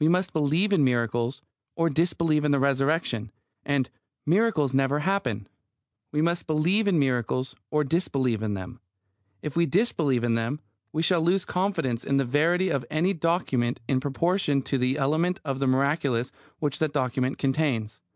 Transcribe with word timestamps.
We 0.00 0.08
must 0.08 0.32
believe 0.32 0.72
in 0.72 0.82
miracles, 0.82 1.40
or 1.76 1.88
disbelieve 1.88 2.44
in 2.44 2.50
the 2.50 2.58
Resurrection; 2.58 3.30
and 3.64 3.88
"miracles 4.26 4.74
never 4.74 4.98
happen." 4.98 5.46
We 6.10 6.20
must 6.20 6.48
believe 6.48 6.92
miracles, 6.92 7.54
or 7.70 7.84
disbelieve 7.84 8.40
them. 8.40 8.80
If 9.40 9.54
we 9.54 9.66
disbelieve 9.66 10.22
them, 10.22 10.58
we 10.92 11.02
shall 11.04 11.22
lose 11.22 11.44
confidence 11.44 12.02
in 12.02 12.16
the 12.16 12.24
verity 12.24 12.70
of 12.70 12.84
any 12.90 13.12
document 13.14 13.78
in 13.86 14.00
proportion 14.00 14.62
to 14.62 14.78
the 14.78 14.98
element 14.98 15.38
of 15.44 15.60
the 15.60 15.68
miraculous 15.68 16.32
which 16.58 16.80
that 16.80 16.92
document 16.92 17.38
contains. 17.38 18.00